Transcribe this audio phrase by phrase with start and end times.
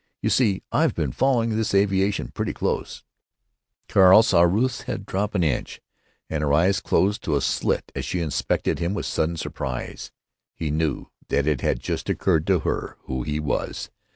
[0.23, 3.03] You see, I've been following this aviation pretty closely."
[3.87, 5.79] Carl saw Ruth's head drop an inch,
[6.27, 10.11] and her eyes close to a slit as she inspected him with sudden surprise.
[10.55, 13.91] He knew that it had just occurred to her who he was.